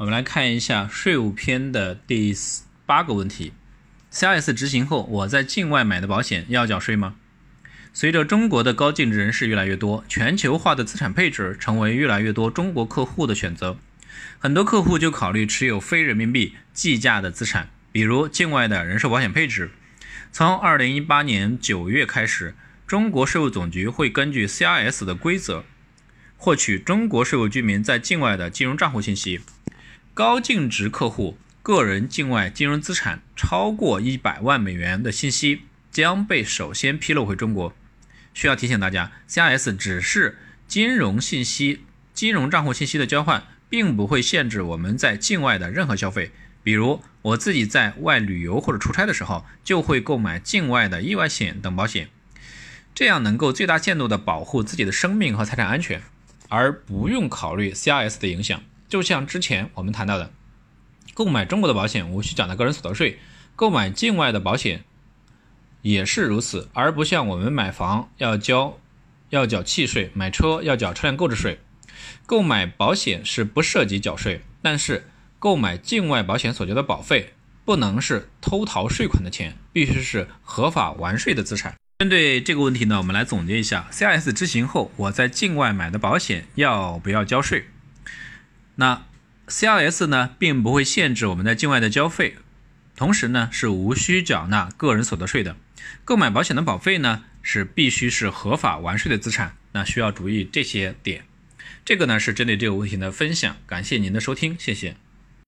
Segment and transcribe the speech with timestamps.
[0.00, 2.34] 我们来看一下税务篇的第
[2.86, 3.52] 八个问题
[4.10, 7.16] ：CRS 执行后，我在境外买的保险要缴税吗？
[7.92, 13.76] 随着中国的高净值人士越来越多，全球化的资产配置成为越来越多中国客户的选择。
[14.38, 19.70] 很多客户就考虑持有非人民币计价的资产，比如境外的人寿保险配置。
[20.32, 22.54] 从二零一八年九月开始，
[22.86, 25.66] 中国税务总局会根据 CRS 的规则，
[26.38, 29.42] 获取中国税务居民在境外的金融账户信息。
[30.20, 37.72] 高净值客户个人境外金融资产超过一百万美元的信息将被首先披露回中国。
[38.34, 40.36] 需要提醒大家，CRS 只是
[40.68, 46.32] 金融信息、金融账户信息的交换，并不会限制我们在境外的任何消费。
[46.62, 52.10] 比如，我自己在外旅游或者出差的时候，就会购买境外的意外险等保险，
[52.94, 56.02] 这样能够最大限度地保护自己的生命和财产安全，
[56.50, 58.62] 而不用考虑 CRS 的影响。
[58.90, 60.32] 就像之前我们谈到的，
[61.14, 63.20] 购买中国的保险无需缴纳个人所得税，
[63.54, 64.82] 购买境外的保险
[65.82, 68.78] 也是如此，而不像我们买房要交
[69.28, 71.60] 要缴契税，买车要缴车辆购置税。
[72.26, 81.76] 购买保险是不涉及缴税，但是购买境外保险所交的保费不能是偷逃税款的钱，必须是合法完税的资产。
[82.00, 87.66] 针对这个问题呢，我们来总结一下：CIS 执行后，我在境外买的保险要不要交税？
[88.80, 89.04] 那
[89.46, 92.36] CRS 呢，并不会限制我们在境外的交费，
[92.96, 95.54] 同时呢，是无需缴纳个人所得税的。
[96.06, 99.56] 购买保险的保费呢，是必须是合法完税的资产。
[99.72, 101.24] 那需要注意这些点。
[101.84, 103.54] 这个呢，是针对这个问题的分享。
[103.66, 104.96] 感谢您的收听，谢谢。